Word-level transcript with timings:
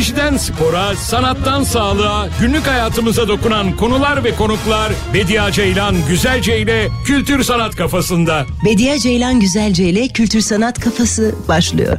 Teknolojiden 0.00 0.36
spora, 0.36 0.96
sanattan 0.96 1.64
sağlığa, 1.64 2.28
günlük 2.40 2.66
hayatımıza 2.66 3.28
dokunan 3.28 3.76
konular 3.76 4.24
ve 4.24 4.34
konuklar 4.34 4.92
Bediye 5.14 5.52
Ceylan 5.52 5.96
Güzelce 6.08 6.58
ile 6.58 6.88
Kültür 7.04 7.42
Sanat 7.42 7.76
Kafasında. 7.76 8.46
Bediye 8.64 8.98
Ceylan 8.98 9.40
Güzelce 9.40 9.84
ile 9.84 10.08
Kültür 10.08 10.40
Sanat 10.40 10.80
Kafası 10.80 11.34
başlıyor. 11.48 11.98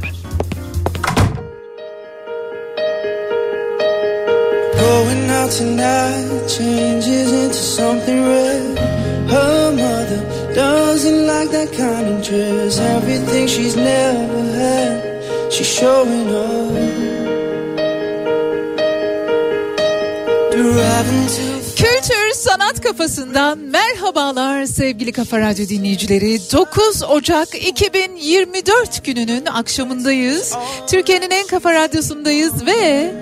Going 4.80 5.30
out 5.30 5.58
tonight 5.58 6.58
changes 6.58 7.32
into 7.32 7.54
something 7.54 8.26
red. 8.26 8.78
Her 9.30 9.70
mother 9.70 10.20
doesn't 10.56 11.26
like 11.26 11.52
that 11.52 11.76
kind 11.76 12.18
of 12.18 12.30
dress. 12.30 12.80
Everything 12.80 13.48
she's 13.48 13.76
never 13.76 14.58
had, 14.58 15.52
she's 15.52 15.78
showing 15.78 16.28
up. 16.28 17.21
Kültür 21.76 22.32
Sanat 22.34 22.80
Kafasından 22.80 23.58
merhabalar 23.58 24.66
sevgili 24.66 25.12
Kafa 25.12 25.40
Radyo 25.40 25.68
dinleyicileri. 25.68 26.38
9 26.52 27.02
Ocak 27.02 27.48
2024 27.54 29.04
gününün 29.04 29.46
akşamındayız. 29.46 30.54
Türkiye'nin 30.86 31.30
en 31.30 31.46
kafa 31.46 31.72
radyosundayız 31.72 32.66
ve 32.66 33.14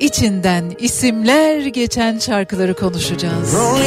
içinden 0.00 0.76
isimler 0.78 1.66
geçen 1.66 2.18
şarkıları 2.18 2.74
konuşacağız. 2.74 3.54
Ah 3.54 3.78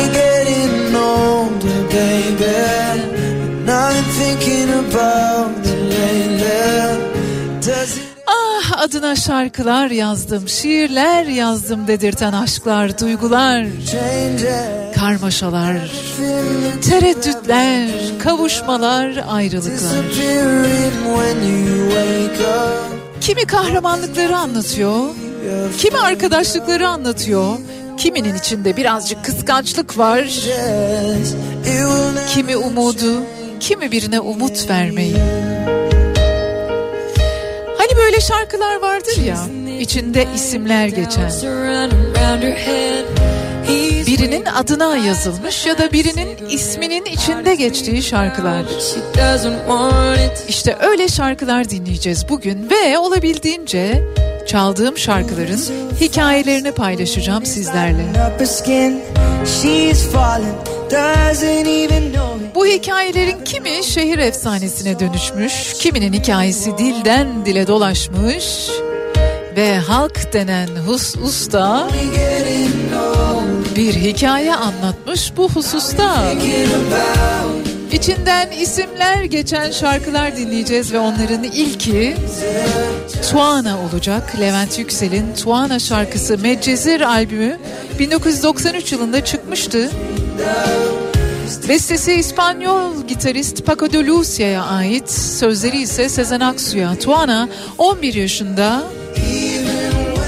adına 8.81 9.15
şarkılar 9.15 9.91
yazdım, 9.91 10.47
şiirler 10.47 11.25
yazdım 11.25 11.87
dedirten 11.87 12.33
aşklar, 12.33 12.99
duygular, 12.99 13.65
karmaşalar, 14.95 15.91
tereddütler, 16.89 17.89
kavuşmalar, 18.23 19.23
ayrılıklar. 19.29 20.05
Kimi 23.21 23.45
kahramanlıkları 23.45 24.37
anlatıyor, 24.37 25.09
kimi 25.77 25.97
arkadaşlıkları 25.97 26.87
anlatıyor, 26.87 27.57
kiminin 27.97 28.35
içinde 28.35 28.77
birazcık 28.77 29.25
kıskançlık 29.25 29.97
var, 29.97 30.27
kimi 32.33 32.57
umudu, 32.57 33.23
kimi 33.59 33.91
birine 33.91 34.19
umut 34.19 34.69
vermeyi. 34.69 35.15
Şarkılar 38.21 38.81
vardır 38.81 39.21
ya 39.25 39.37
içinde 39.79 40.27
isimler 40.35 40.87
geçen. 40.87 41.31
Birinin 44.07 44.45
adına 44.45 44.97
yazılmış 44.97 45.65
ya 45.65 45.77
da 45.77 45.91
birinin 45.91 46.47
isminin 46.49 47.05
içinde 47.05 47.55
geçtiği 47.55 48.03
şarkılar. 48.03 48.61
İşte 50.47 50.77
öyle 50.81 51.07
şarkılar 51.07 51.69
dinleyeceğiz 51.69 52.29
bugün 52.29 52.69
ve 52.69 52.97
olabildiğince 52.97 54.03
çaldığım 54.47 54.97
şarkıların 54.97 55.61
hikayelerini 56.01 56.71
paylaşacağım 56.71 57.45
sizlerle. 57.45 58.05
Bu 62.55 62.65
hikayelerin 62.65 63.43
kimi 63.43 63.83
şehir 63.83 64.17
efsanesine 64.17 64.99
dönüşmüş, 64.99 65.73
kiminin 65.73 66.13
hikayesi 66.13 66.77
dilden 66.77 67.45
dile 67.45 67.67
dolaşmış 67.67 68.69
ve 69.55 69.77
halk 69.77 70.33
denen 70.33 70.67
hus 70.87 71.15
usta 71.15 71.87
bir 73.75 73.93
hikaye 73.93 74.55
anlatmış 74.55 75.33
bu 75.37 75.49
hususta. 75.49 76.33
İçinden 77.91 78.51
isimler 78.51 79.23
geçen 79.23 79.71
şarkılar 79.71 80.37
dinleyeceğiz 80.37 80.93
ve 80.93 80.99
onların 80.99 81.43
ilki 81.43 82.15
Tuana 83.31 83.77
olacak. 83.79 84.33
Levent 84.39 84.79
Yüksel'in 84.79 85.33
Tuana 85.43 85.79
şarkısı 85.79 86.37
Medcezir 86.37 87.01
albümü 87.01 87.57
1993 87.99 88.91
yılında 88.91 89.25
çıkmıştı. 89.25 89.89
Bestesi 91.69 92.13
İspanyol 92.13 93.07
gitarist 93.07 93.65
Paco 93.65 93.91
de 93.91 94.05
Lucia'ya 94.05 94.63
ait, 94.63 95.11
sözleri 95.11 95.81
ise 95.81 96.09
Sezen 96.09 96.39
Aksu'ya. 96.39 96.95
Tuana 96.99 97.49
11 97.77 98.13
yaşında 98.13 98.83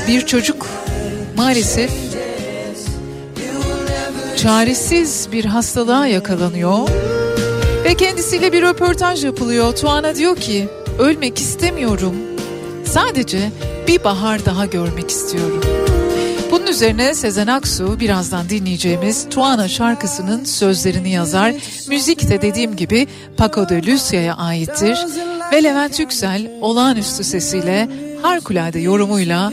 bir 0.07 0.25
çocuk 0.25 0.67
maalesef 1.37 1.91
çaresiz 4.37 5.27
bir 5.31 5.45
hastalığa 5.45 6.07
yakalanıyor 6.07 6.89
ve 7.83 7.95
kendisiyle 7.95 8.53
bir 8.53 8.61
röportaj 8.61 9.25
yapılıyor. 9.25 9.75
Tuana 9.75 10.15
diyor 10.15 10.35
ki 10.35 10.67
ölmek 10.99 11.39
istemiyorum. 11.39 12.15
Sadece 12.85 13.51
bir 13.87 14.03
bahar 14.03 14.45
daha 14.45 14.65
görmek 14.65 15.09
istiyorum. 15.09 15.61
Üzerine 16.73 17.15
Sezen 17.15 17.47
Aksu 17.47 17.99
birazdan 17.99 18.49
dinleyeceğimiz 18.49 19.29
Tuana 19.29 19.67
şarkısının 19.67 20.43
sözlerini 20.43 21.11
yazar. 21.11 21.53
Müzik 21.87 22.29
de 22.29 22.41
dediğim 22.41 22.75
gibi 22.75 23.07
Paco 23.37 23.69
de 23.69 23.85
Lucia'ya 23.85 24.35
aittir. 24.35 24.97
Ve 25.51 25.63
Levent 25.63 25.99
Yüksel 25.99 26.51
olağanüstü 26.61 27.23
sesiyle 27.23 27.89
harikulade 28.21 28.79
yorumuyla 28.79 29.51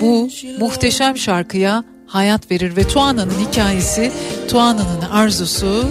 bu 0.00 0.28
muhteşem 0.58 1.16
şarkıya 1.16 1.84
hayat 2.06 2.50
verir 2.50 2.76
ve 2.76 2.88
Tuana'nın 2.88 3.48
hikayesi, 3.48 4.12
Tuana'nın 4.48 5.10
arzusu 5.12 5.84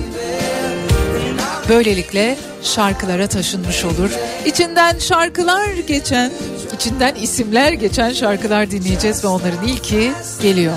böylelikle 1.69 2.37
şarkılara 2.63 3.27
taşınmış 3.27 3.85
olur. 3.85 4.09
İçinden 4.45 4.99
şarkılar 4.99 5.69
geçen, 5.87 6.31
içinden 6.75 7.15
isimler 7.15 7.73
geçen 7.73 8.13
şarkılar 8.13 8.71
dinleyeceğiz 8.71 9.23
ve 9.23 9.27
onların 9.27 9.67
ilki 9.67 10.11
geliyor. 10.41 10.73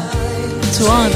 Tuana. 0.78 1.08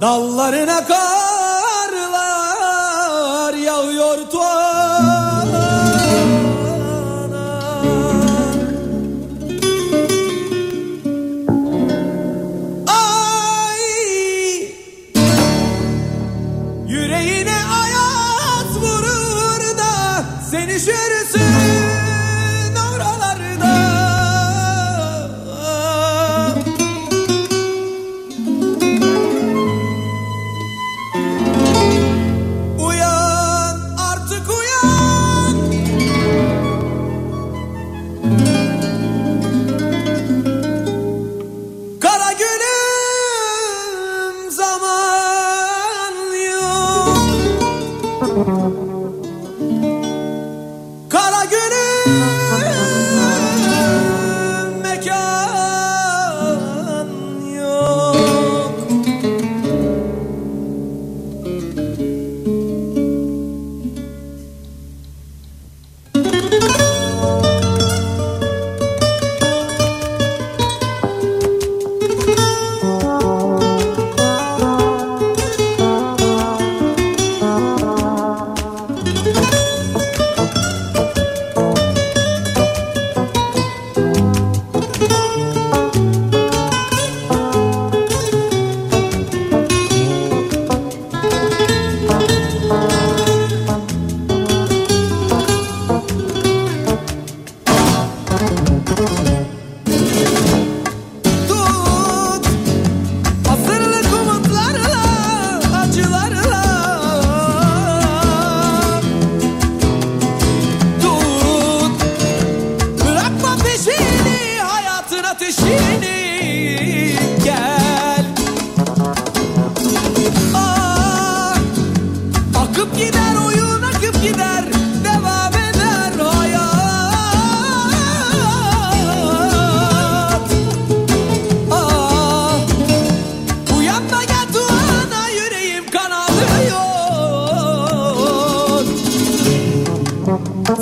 Dallarına 0.00 0.86
karlar 0.86 1.25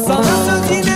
Sana 0.06 0.25
söz 0.25 0.71
yine 0.77 0.94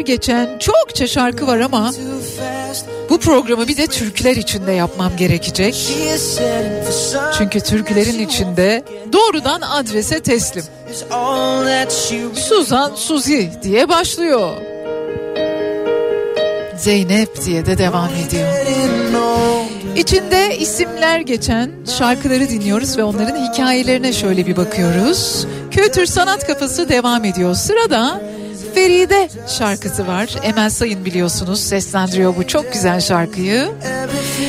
geçen 0.00 0.58
çokça 0.58 1.06
şarkı 1.06 1.46
var 1.46 1.60
ama 1.60 1.92
bu 3.10 3.18
programı 3.18 3.68
bir 3.68 3.76
de 3.76 3.86
türküler 3.86 4.36
içinde 4.36 4.72
yapmam 4.72 5.16
gerekecek. 5.16 5.74
Çünkü 7.38 7.60
türkülerin 7.60 8.18
içinde 8.18 8.82
doğrudan 9.12 9.60
adrese 9.60 10.20
teslim. 10.20 10.64
Suzan 12.34 12.94
Suzi 12.94 13.50
diye 13.62 13.88
başlıyor. 13.88 14.50
Zeynep 16.78 17.44
diye 17.44 17.66
de 17.66 17.78
devam 17.78 18.10
ediyor. 18.26 19.55
İçinde 19.96 20.58
isimler 20.58 21.20
geçen 21.20 21.70
şarkıları 21.98 22.48
dinliyoruz 22.48 22.98
ve 22.98 23.04
onların 23.04 23.52
hikayelerine 23.52 24.12
şöyle 24.12 24.46
bir 24.46 24.56
bakıyoruz. 24.56 25.46
Kültür 25.70 26.06
sanat 26.06 26.46
kafası 26.46 26.88
devam 26.88 27.24
ediyor. 27.24 27.54
Sırada 27.54 28.22
Feride 28.74 29.28
şarkısı 29.58 30.06
var. 30.06 30.28
Emel 30.42 30.70
Sayın 30.70 31.04
biliyorsunuz 31.04 31.60
seslendiriyor 31.60 32.36
bu 32.36 32.46
çok 32.46 32.72
güzel 32.72 33.00
şarkıyı. 33.00 33.68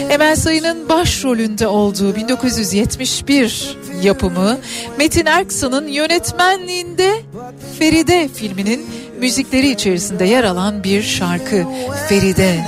Emel 0.09 0.35
Sayın'ın 0.35 0.89
başrolünde 0.89 1.67
olduğu 1.67 2.15
1971 2.15 3.77
yapımı 4.03 4.57
Metin 4.97 5.25
Erksan'ın 5.25 5.87
yönetmenliğinde 5.87 7.13
Feride 7.79 8.29
filminin 8.35 8.85
müzikleri 9.19 9.69
içerisinde 9.69 10.25
yer 10.25 10.43
alan 10.43 10.83
bir 10.83 11.03
şarkı 11.03 11.63
Feride. 12.09 12.59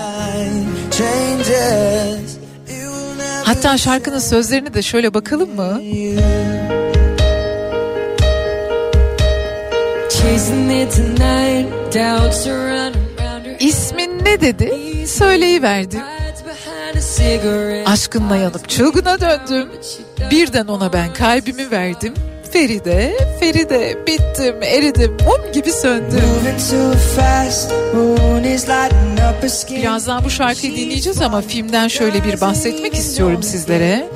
Hatta 3.50 3.78
şarkının 3.78 4.20
sözlerini 4.20 4.74
de 4.74 4.82
şöyle 4.82 5.14
bakalım 5.14 5.56
mı? 5.56 5.82
İsmin 13.60 14.26
ne 14.26 14.42
dedi? 14.42 14.74
Söyleyiverdim. 15.08 16.00
Aşkınla 17.86 18.36
yanıp 18.36 18.70
çılgına 18.70 19.22
döndüm. 19.22 19.70
Birden 20.32 20.68
ona 20.68 20.94
ben 20.94 21.14
kalbimi 21.14 21.72
verdim. 21.72 22.14
Feride, 22.52 23.18
Feride 23.40 23.98
bittim, 24.08 24.64
eridim, 24.64 25.12
mum 25.12 25.52
gibi 25.54 25.72
söndüm. 25.72 26.22
Birazdan 29.72 30.24
bu 30.26 30.30
şarkıyı 30.30 30.76
dinleyeceğiz 30.76 31.22
ama 31.22 31.42
filmden 31.42 31.88
şöyle 31.88 32.24
bir 32.24 32.42
bahsetmek 32.42 32.94
istiyorum 32.94 33.44
sizlere. 33.44 34.08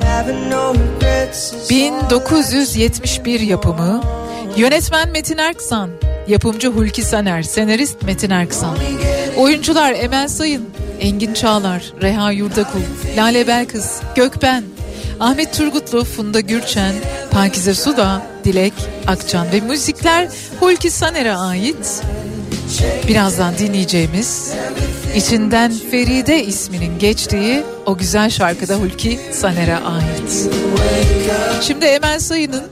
1971 1.70 3.40
yapımı 3.40 4.02
Yönetmen 4.58 5.10
Metin 5.10 5.38
Erksan, 5.38 5.90
yapımcı 6.28 6.68
Hulki 6.68 7.02
Saner, 7.02 7.44
senarist 7.44 8.02
Metin 8.04 8.30
Erksan. 8.30 8.78
Oyuncular 9.38 9.94
Emel 9.94 10.28
Sayın, 10.28 10.70
Engin 11.00 11.34
Çağlar, 11.34 11.94
Reha 12.02 12.32
Yurdakul, 12.32 12.80
Lale 13.18 13.48
Belkıs, 13.48 14.02
Gökben, 14.16 14.64
Ahmet 15.20 15.54
Turgutlu, 15.54 16.04
Funda 16.04 16.40
Gürçen, 16.40 16.94
Pakize 17.32 17.74
Suda, 17.74 18.22
Dilek 18.44 18.74
Akçan 19.08 19.52
ve 19.52 19.60
müzikler 19.60 20.28
Hulki 20.60 20.90
Saner'e 20.90 21.36
ait. 21.36 22.02
Birazdan 23.08 23.54
dinleyeceğimiz 23.58 24.54
içinden 25.16 25.74
Feride 25.92 26.44
isminin 26.44 27.00
geçtiği 27.00 27.64
O 27.86 27.98
güzel 27.98 28.30
şarkıda 28.30 28.76
Hulki 28.76 29.20
Saner'e 29.32 29.76
ait. 29.76 30.50
Şimdi 31.62 31.86
Emel 31.86 32.20
Sayın'ın 32.20 32.64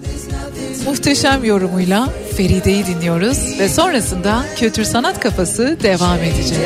muhteşem 0.85 1.43
yorumuyla 1.43 2.09
Feride'yi 2.37 2.85
dinliyoruz 2.85 3.59
ve 3.59 3.69
sonrasında 3.69 4.45
Kültür 4.55 4.83
Sanat 4.83 5.19
Kafası 5.19 5.77
devam 5.83 6.17
edecek. 6.17 6.57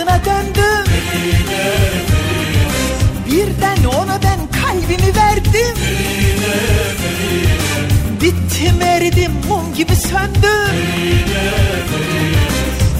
aşkına 0.00 0.24
döndüm. 0.24 0.92
Birden 3.26 3.84
ona 3.84 4.22
ben 4.22 4.60
kalbimi 4.62 5.16
verdim. 5.16 5.76
Medine, 5.80 6.60
Bittim 8.20 8.82
eridim 8.82 9.32
mum 9.48 9.74
gibi 9.74 9.96
söndüm. 9.96 10.76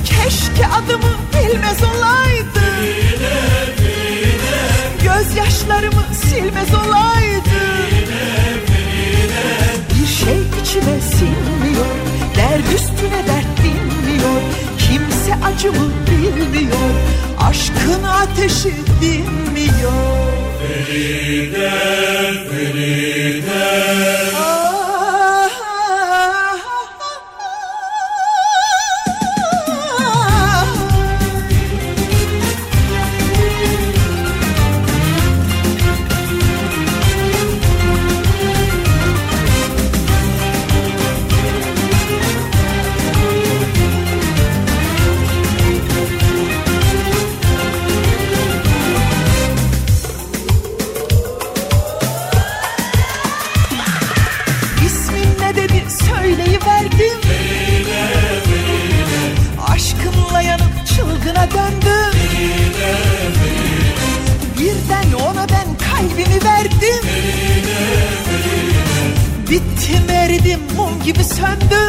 Keşke 0.04 0.66
adımı 0.66 1.16
bilmez 1.34 1.78
olaydı 1.82 2.60
Gözyaşlarımı 5.04 6.04
silmez 6.14 6.74
olaydı 6.74 7.60
Bir 9.90 10.06
şey 10.06 10.40
içime 10.62 11.00
sinmiyor 11.00 11.96
Dert 12.36 12.74
üstüne 12.74 13.26
dert 13.26 13.49
acımı 15.44 15.90
bilmiyor 16.06 16.90
Aşkın 17.40 18.02
ateşi 18.02 18.74
dinmiyor 19.00 20.30
Feride, 20.60 21.70
Feride 22.50 23.50
oh. 24.36 24.69
Ateşim 69.90 70.08
eridim 70.10 70.60
mum 70.76 71.02
gibi 71.04 71.24
söndü 71.24 71.80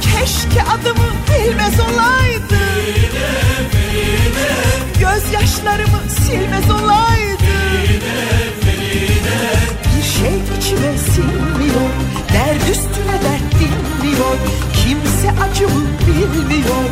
Keşke 0.00 0.62
adımı 0.62 1.10
bilmez 1.28 1.80
olaydı 1.80 2.58
Gözyaşlarımı 5.00 6.00
silmez 6.08 6.70
olaydı 6.70 7.42
Bir 9.96 10.02
şey 10.02 10.38
içime 10.58 10.98
sinmiyor 10.98 11.90
Dert 12.32 12.70
üstüne 12.70 13.18
dert 13.24 13.54
dinmiyor. 13.60 14.36
Kimse 14.72 15.42
acımı 15.42 15.84
bilmiyor 16.06 16.84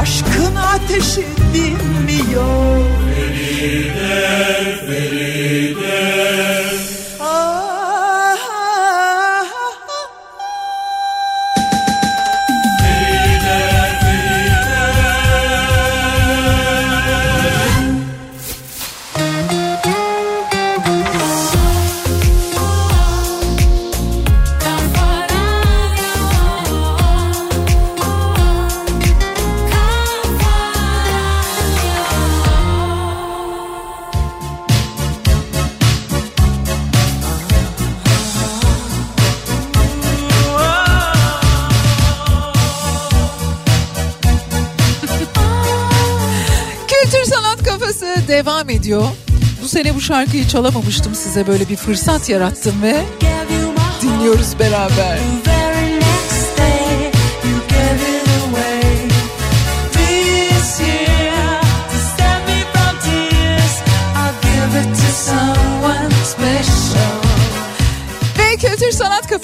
Aşkın 0.00 0.56
ateşi 0.56 1.24
dinmiyor. 1.54 2.80
Feride, 3.14 4.76
Feride. 4.86 6.63
Şarkıyı 50.00 50.48
çalamamıştım 50.48 51.14
size 51.14 51.46
böyle 51.46 51.68
bir 51.68 51.76
fırsat 51.76 52.28
yarattım 52.28 52.82
ve 52.82 53.04
dinliyoruz 54.02 54.58
beraber. 54.58 55.53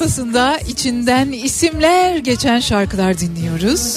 Sanat 0.00 0.10
kafasında 0.10 0.58
içinden 0.58 1.32
isimler 1.32 2.16
geçen 2.16 2.60
şarkılar 2.60 3.18
dinliyoruz. 3.18 3.96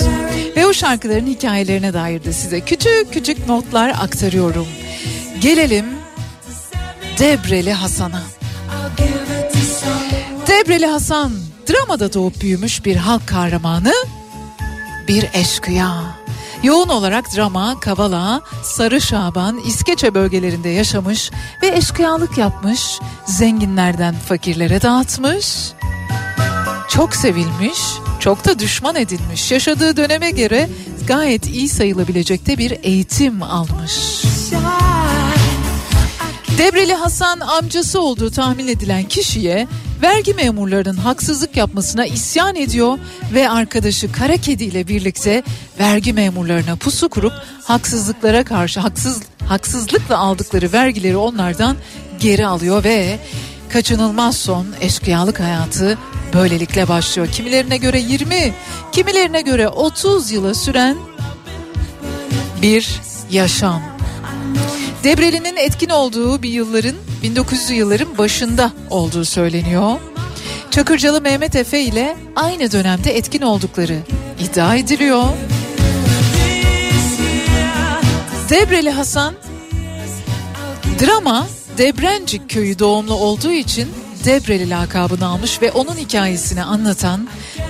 Ve 0.55 0.65
o 0.67 0.73
şarkıların 0.73 1.27
hikayelerine 1.27 1.93
dair 1.93 2.23
de 2.23 2.33
size 2.33 2.61
küçük 2.61 3.13
küçük 3.13 3.47
notlar 3.47 3.89
aktarıyorum. 3.89 4.67
Gelelim 5.41 5.85
Debreli 7.19 7.73
Hasan'a. 7.73 8.21
Debreli 10.47 10.85
Hasan 10.85 11.31
dramada 11.69 12.13
doğup 12.13 12.41
büyümüş 12.41 12.85
bir 12.85 12.95
halk 12.95 13.27
kahramanı, 13.27 13.93
bir 15.07 15.29
eşkıya. 15.33 16.03
Yoğun 16.63 16.89
olarak 16.89 17.25
drama, 17.35 17.79
Kavala, 17.79 18.41
Sarı 18.63 19.01
Şaban, 19.01 19.59
İskeçe 19.67 20.13
bölgelerinde 20.13 20.69
yaşamış 20.69 21.31
ve 21.61 21.67
eşkıyalık 21.67 22.37
yapmış, 22.37 22.99
zenginlerden 23.25 24.15
fakirlere 24.15 24.81
dağıtmış. 24.81 25.73
Çok 26.95 27.15
sevilmiş, 27.15 27.79
çok 28.19 28.45
da 28.45 28.59
düşman 28.59 28.95
edilmiş. 28.95 29.51
Yaşadığı 29.51 29.97
döneme 29.97 30.31
göre 30.31 30.69
gayet 31.07 31.47
iyi 31.47 31.69
sayılabilecekte 31.69 32.57
bir 32.57 32.77
eğitim 32.83 33.43
almış. 33.43 34.23
Debreli 36.57 36.93
Hasan 36.93 37.39
amcası 37.39 38.01
olduğu 38.01 38.31
tahmin 38.31 38.67
edilen 38.67 39.03
kişiye 39.03 39.67
vergi 40.01 40.33
memurlarının 40.33 40.97
haksızlık 40.97 41.57
yapmasına 41.57 42.05
isyan 42.05 42.55
ediyor 42.55 42.99
ve 43.33 43.49
arkadaşı 43.49 44.11
Kara 44.11 44.37
Kedi 44.37 44.63
ile 44.63 44.87
birlikte 44.87 45.43
vergi 45.79 46.13
memurlarına 46.13 46.75
pusu 46.75 47.09
kurup 47.09 47.33
haksızlıklara 47.63 48.43
karşı 48.43 48.79
haksız 48.79 49.21
haksızlıkla 49.47 50.17
aldıkları 50.17 50.71
vergileri 50.73 51.17
onlardan 51.17 51.77
geri 52.19 52.47
alıyor 52.47 52.83
ve 52.83 53.19
kaçınılmaz 53.73 54.37
son 54.37 54.65
eşkıyalık 54.81 55.39
hayatı 55.39 55.97
böylelikle 56.33 56.87
başlıyor. 56.87 57.27
Kimilerine 57.27 57.77
göre 57.77 57.99
20, 57.99 58.53
kimilerine 58.91 59.41
göre 59.41 59.69
30 59.69 60.31
yıla 60.31 60.53
süren 60.53 60.97
bir 62.61 63.01
yaşam. 63.31 63.81
Debreli'nin 65.03 65.57
etkin 65.57 65.89
olduğu 65.89 66.43
bir 66.43 66.49
yılların 66.49 66.95
1900'lü 67.23 67.73
yılların 67.73 68.17
başında 68.17 68.71
olduğu 68.89 69.25
söyleniyor. 69.25 69.99
Çakırcalı 70.71 71.21
Mehmet 71.21 71.55
Efe 71.55 71.81
ile 71.81 72.17
aynı 72.35 72.71
dönemde 72.71 73.17
etkin 73.17 73.41
oldukları 73.41 73.99
iddia 74.39 74.75
ediliyor. 74.75 75.23
Debreli 78.49 78.91
Hasan 78.91 79.33
drama 81.01 81.47
Debrencik 81.77 82.49
köyü 82.49 82.79
doğumlu 82.79 83.13
olduğu 83.13 83.51
için 83.51 83.89
Debreli 84.25 84.69
lakabını 84.69 85.27
almış 85.27 85.61
ve 85.61 85.71
onun 85.71 85.95
hikayesini 85.95 86.63
anlatan 86.63 87.27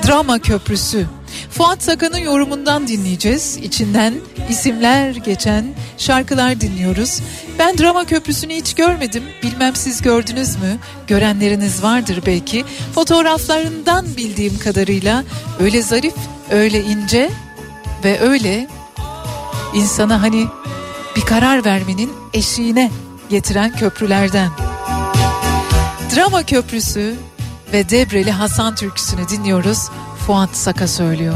Drama 0.08 0.40
Köprüsü. 0.40 1.06
Fuat 1.50 1.84
Sakan'ın 1.84 2.18
yorumundan 2.18 2.88
dinleyeceğiz. 2.88 3.58
İçinden 3.58 4.14
isimler 4.50 5.12
geçen 5.12 5.66
şarkılar 5.98 6.62
dinliyoruz. 6.62 7.20
Ben 7.60 7.78
Drama 7.78 8.06
Köprüsü'nü 8.06 8.54
hiç 8.54 8.74
görmedim. 8.74 9.24
Bilmem 9.44 9.76
siz 9.76 10.02
gördünüz 10.02 10.56
mü? 10.56 10.78
Görenleriniz 11.08 11.84
vardır 11.84 12.20
belki. 12.26 12.66
Fotoğraflarından 12.96 14.06
bildiğim 14.18 14.60
kadarıyla 14.60 15.24
öyle 15.60 15.82
zarif, 15.82 16.16
öyle 16.52 16.84
ince 16.84 17.30
ve 18.04 18.20
öyle 18.20 18.68
insana 19.74 20.22
hani 20.22 20.46
bir 21.16 21.22
karar 21.22 21.66
vermenin 21.66 22.12
eşiğine 22.34 22.92
getiren 23.30 23.76
köprülerden. 23.76 24.50
Drama 26.16 26.44
Köprüsü 26.44 27.16
ve 27.74 27.90
Debreli 27.90 28.32
Hasan 28.32 28.76
türküsünü 28.76 29.30
dinliyoruz. 29.30 29.90
Fuat 30.28 30.56
Saka 30.56 30.88
söylüyor. 30.88 31.36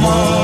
bir 0.00 0.39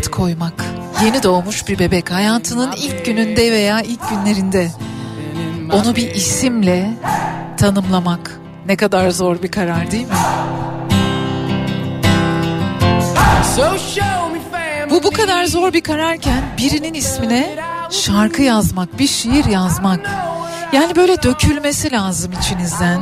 ad 0.00 0.10
koymak 0.10 0.64
Yeni 1.04 1.22
doğmuş 1.22 1.68
bir 1.68 1.78
bebek 1.78 2.10
hayatının 2.10 2.72
ilk 2.76 3.04
gününde 3.04 3.52
veya 3.52 3.80
ilk 3.80 4.08
günlerinde 4.10 4.70
onu 5.72 5.96
bir 5.96 6.14
isimle 6.14 6.90
tanımlamak 7.56 8.40
ne 8.66 8.76
kadar 8.76 9.10
zor 9.10 9.42
bir 9.42 9.50
karar 9.50 9.90
değil 9.90 10.06
mi? 10.06 10.14
Bu 14.90 15.02
bu 15.02 15.10
kadar 15.10 15.44
zor 15.44 15.72
bir 15.72 15.80
kararken 15.80 16.42
birinin 16.58 16.94
ismine 16.94 17.56
şarkı 17.90 18.42
yazmak, 18.42 18.98
bir 18.98 19.06
şiir 19.06 19.44
yazmak. 19.44 20.10
Yani 20.72 20.96
böyle 20.96 21.22
dökülmesi 21.22 21.92
lazım 21.92 22.32
içinizden. 22.40 23.00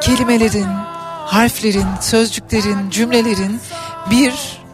Kelimelerin, 0.00 0.68
harflerin, 1.26 1.86
sözcüklerin, 2.00 2.90
cümlelerin 2.90 3.60
bir 4.10 4.65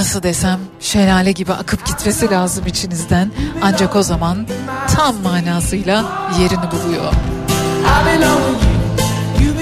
nasıl 0.00 0.22
desem 0.22 0.60
şelale 0.80 1.32
gibi 1.32 1.52
akıp 1.52 1.86
gitmesi 1.86 2.30
lazım 2.30 2.66
içinizden. 2.66 3.30
Ancak 3.62 3.96
o 3.96 4.02
zaman 4.02 4.46
tam 4.94 5.16
manasıyla 5.22 6.04
yerini 6.40 6.70
buluyor. 6.72 7.12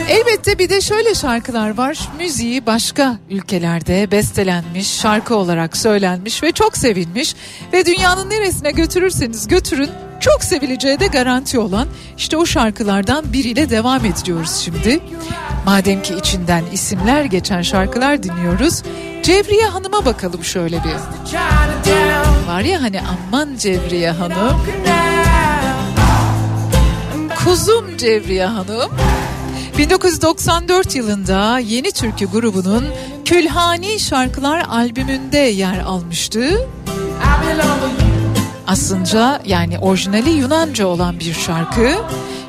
Elbette 0.08 0.58
bir 0.58 0.68
de 0.68 0.80
şöyle 0.80 1.14
şarkılar 1.14 1.76
var. 1.76 2.08
Müziği 2.18 2.66
başka 2.66 3.16
ülkelerde 3.30 4.10
bestelenmiş, 4.10 5.00
şarkı 5.00 5.36
olarak 5.36 5.76
söylenmiş 5.76 6.42
ve 6.42 6.52
çok 6.52 6.76
sevilmiş 6.76 7.34
ve 7.72 7.86
dünyanın 7.86 8.30
neresine 8.30 8.70
götürürseniz 8.70 9.48
götürün 9.48 9.90
çok 10.20 10.44
sevileceği 10.44 11.00
de 11.00 11.06
garanti 11.06 11.58
olan 11.58 11.88
işte 12.16 12.36
o 12.36 12.46
şarkılardan 12.46 13.32
biriyle 13.32 13.70
devam 13.70 14.04
ediyoruz 14.04 14.52
şimdi. 14.64 15.00
Madem 15.66 16.02
ki 16.02 16.14
içinden 16.14 16.64
isimler 16.72 17.24
geçen 17.24 17.62
şarkılar 17.62 18.22
dinliyoruz. 18.22 18.82
Cevriye 19.22 19.66
Hanım'a 19.66 20.04
bakalım 20.04 20.44
şöyle 20.44 20.76
bir. 20.76 20.94
Var 22.48 22.60
ya 22.60 22.82
hani 22.82 23.00
aman 23.00 23.56
Cevriye 23.58 24.10
Hanım. 24.10 24.66
Kuzum 27.44 27.96
Cevriye 27.96 28.46
Hanım. 28.46 28.90
1994 29.78 30.94
yılında 30.96 31.58
Yeni 31.58 31.92
Türkü 31.92 32.26
grubunun 32.26 32.84
Külhani 33.24 34.00
Şarkılar 34.00 34.64
albümünde 34.68 35.38
yer 35.38 35.78
almıştı. 35.78 36.68
Aslında 38.68 39.40
yani 39.46 39.78
orijinali 39.78 40.30
Yunanca 40.30 40.86
olan 40.86 41.20
bir 41.20 41.32
şarkı. 41.34 41.94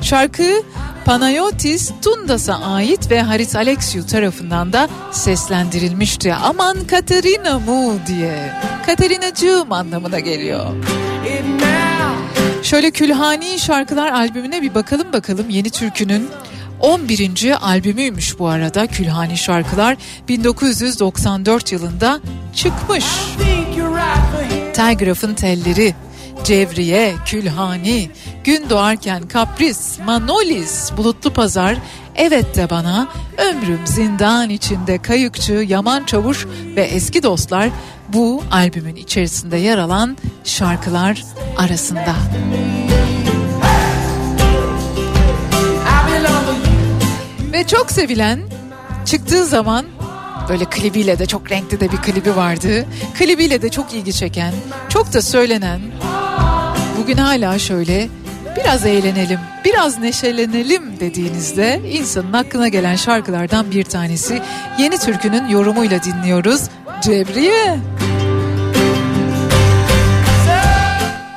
Şarkı 0.00 0.62
Panayotis 1.04 1.90
Tundas'a 2.02 2.54
ait 2.54 3.10
ve 3.10 3.22
Haris 3.22 3.56
Alexiou 3.56 4.06
tarafından 4.06 4.72
da 4.72 4.88
seslendirilmişti. 5.12 6.34
Aman 6.34 6.86
Katerina 6.86 7.58
mu 7.58 7.92
diye. 8.06 8.52
Katerinacığım 8.86 9.72
anlamına 9.72 10.18
geliyor. 10.20 10.66
Şöyle 12.62 12.90
Külhani 12.90 13.58
Şarkılar 13.58 14.12
albümüne 14.12 14.62
bir 14.62 14.74
bakalım 14.74 15.12
bakalım 15.12 15.50
Yeni 15.50 15.70
Türkü'nün 15.70 16.28
11. 16.80 17.56
albümüymüş 17.62 18.38
bu 18.38 18.48
arada 18.48 18.86
Külhani 18.86 19.36
Şarkılar 19.36 19.96
1994 20.28 21.72
yılında 21.72 22.20
çıkmış. 22.54 23.04
Telgraf'ın 24.74 25.34
telleri, 25.34 25.94
Cevriye, 26.44 27.14
Külhani, 27.26 28.10
Gün 28.44 28.70
doğarken 28.70 29.28
Kapris, 29.28 29.98
Manolis, 30.06 30.90
Bulutlu 30.96 31.32
Pazar, 31.32 31.76
Evet 32.16 32.56
de 32.56 32.70
bana, 32.70 33.08
Ömrüm 33.38 33.86
zindan 33.86 34.50
içinde 34.50 34.98
Kayıkçı, 34.98 35.52
Yaman 35.52 36.04
Çavuş 36.04 36.46
ve 36.76 36.82
eski 36.82 37.22
dostlar 37.22 37.68
bu 38.08 38.42
albümün 38.50 38.96
içerisinde 38.96 39.56
yer 39.56 39.78
alan 39.78 40.16
şarkılar 40.44 41.24
arasında. 41.56 42.14
Ve 47.52 47.66
çok 47.66 47.90
sevilen 47.90 48.40
çıktığı 49.06 49.46
zaman 49.46 49.86
böyle 50.48 50.64
klibiyle 50.64 51.18
de 51.18 51.26
çok 51.26 51.50
renkli 51.50 51.80
de 51.80 51.92
bir 51.92 51.96
klibi 51.96 52.36
vardı. 52.36 52.86
Klibiyle 53.18 53.62
de 53.62 53.68
çok 53.68 53.94
ilgi 53.94 54.12
çeken, 54.12 54.54
çok 54.88 55.12
da 55.12 55.22
söylenen 55.22 55.80
bugün 57.00 57.16
hala 57.16 57.58
şöyle 57.58 58.08
biraz 58.56 58.86
eğlenelim, 58.86 59.40
biraz 59.64 59.98
neşelenelim 59.98 61.00
dediğinizde 61.00 61.80
insanın 61.92 62.32
aklına 62.32 62.68
gelen 62.68 62.96
şarkılardan 62.96 63.70
bir 63.70 63.84
tanesi 63.84 64.42
Yeni 64.78 64.98
Türkü'nün 64.98 65.48
yorumuyla 65.48 66.02
dinliyoruz. 66.02 66.62
Cebriye. 67.02 67.78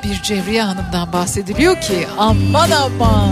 Bir 0.04 0.22
Cevriye 0.22 0.62
Hanım'dan 0.62 1.12
bahsediliyor 1.12 1.80
ki 1.80 2.06
aman 2.18 2.70
aman. 2.70 3.30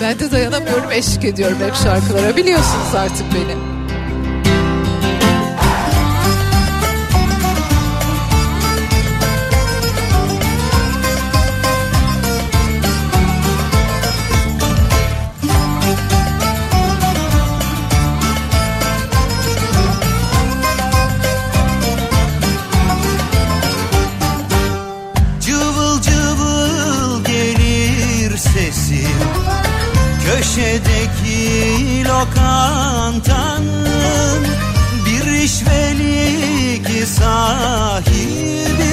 Ben 0.00 0.18
de 0.18 0.30
dayanamıyorum 0.30 0.90
eşlik 0.92 1.24
ediyorum 1.24 1.58
hep 1.60 1.74
şarkılara 1.74 2.36
biliyorsunuz 2.36 2.94
artık 2.94 3.26
beni. 3.34 3.71
Köşedeki 30.54 32.04
lokantanın 32.04 33.62
bir 35.06 35.26
işvelik 35.42 37.08
sahibi. 37.08 38.92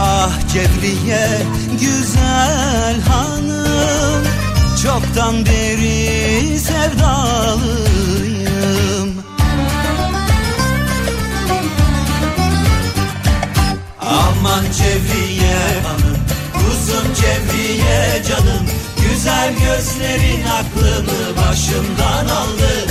Ah 0.00 0.32
Cevriye 0.52 1.42
güzel 1.80 3.00
hanım 3.00 4.24
Çoktan 4.82 5.46
beri 5.46 6.58
sevdalıyım. 6.58 7.90
Aman 14.00 14.64
Cevriye 14.78 15.58
hanım 15.84 16.18
Kuzum 16.52 17.14
Cevriye 17.14 17.69
Güzel 19.40 19.54
gözlerin 19.54 20.44
aklımı 20.44 21.36
başımdan 21.36 22.26
aldı. 22.26 22.86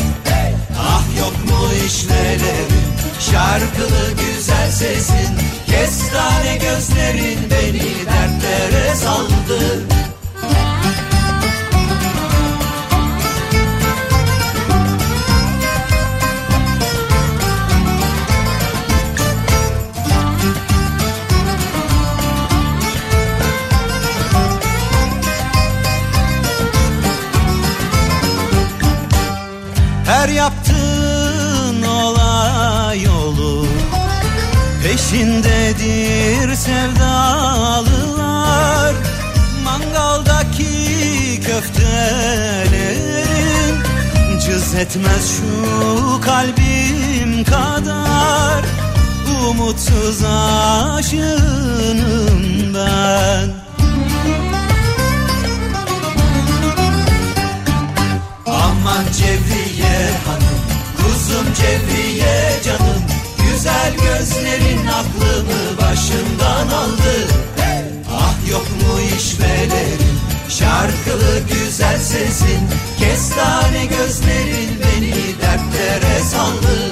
Ah 0.80 1.04
yok 1.20 1.34
mu 1.50 1.68
işvelerin 1.88 2.84
Şarkılı 3.20 4.12
güzel 4.12 4.72
sesin 4.72 5.38
Kestane 5.68 6.58
gözlerin 6.58 7.40
beni 7.52 8.06
dertlere 8.06 8.96
saldı 8.96 9.60
Peşindedir 35.80 36.56
sevdalılar. 36.56 37.86
Mangaldaki 39.64 41.40
köftelerin 41.46 43.00
Cız 44.46 44.76
etmez 44.76 45.38
şu 45.38 46.22
kalbim 46.22 47.44
kadar. 47.44 48.66
Umutsuz 49.50 50.24
aşığım 50.24 51.24
ben. 52.74 53.50
Aman 58.46 59.06
Cevriye 59.18 60.10
hanım 60.26 60.60
Kuzum 60.98 61.48
Cevriye 61.54 62.60
canım 62.66 62.79
Güzel 63.60 63.94
gözlerin 63.94 64.88
aklımı 64.88 65.78
başımdan 65.82 66.68
aldı. 66.68 67.28
Ah 68.12 68.50
yok 68.52 68.66
mu 68.72 69.00
işvelerin 69.18 70.20
Şarkılı 70.50 71.40
güzel 71.40 72.00
sesin 72.00 72.60
Kestane 73.00 73.86
gözlerin 73.86 74.70
beni 74.80 75.14
dertlere 75.42 76.20
saldı 76.20 76.92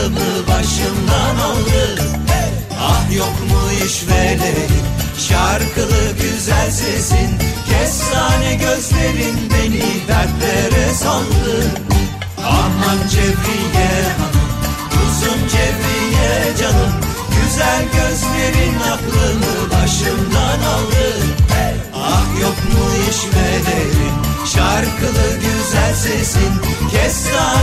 aklımı 0.00 0.46
başımdan 0.48 1.36
aldı. 1.36 2.02
Ah 2.80 3.16
yok 3.16 3.34
mu 3.50 3.84
işvelerin 3.86 4.72
Şarkılı 5.18 6.12
güzel 6.22 6.70
sesin 6.70 7.30
Kestane 7.68 8.54
gözlerin 8.54 9.36
beni 9.50 10.08
dertlere 10.08 10.94
saldı. 10.94 11.70
Aman 12.38 13.08
Cevriye 13.10 14.02
hanım 14.18 14.50
Kuzum 14.90 15.48
Cevriye 15.48 16.56
canım. 16.60 16.92
Güzel 17.28 17.84
gözlerin 17.84 18.74
aklımı 18.80 19.70
başımdan 19.70 20.60
aldı. 20.74 21.10
Ah 21.94 22.40
yok 22.40 22.56
mu 22.72 22.86
işvelerin 23.10 24.12
Şarkılı 24.54 25.36
güzel 25.36 25.94
sesin 25.94 26.52
Kestane 26.90 27.59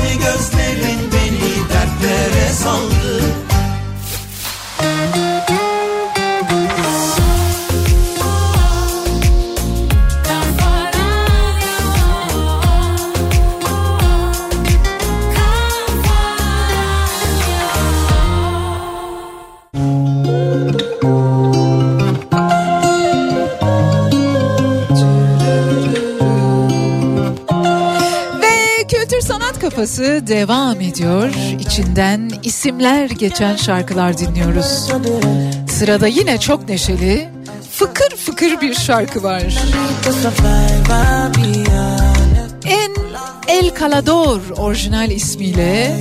kafası 29.97 30.27
devam 30.27 30.81
ediyor. 30.81 31.29
İçinden 31.59 32.31
isimler 32.43 33.09
geçen 33.09 33.55
şarkılar 33.55 34.17
dinliyoruz. 34.17 34.91
Sırada 35.69 36.07
yine 36.07 36.39
çok 36.39 36.69
neşeli, 36.69 37.29
fıkır 37.71 38.15
fıkır 38.15 38.61
bir 38.61 38.73
şarkı 38.73 39.23
var. 39.23 39.43
En 42.65 42.91
El 43.47 43.71
Calador 43.79 44.41
orijinal 44.57 45.11
ismiyle 45.11 45.99